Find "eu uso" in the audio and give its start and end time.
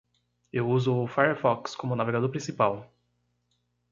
0.51-0.95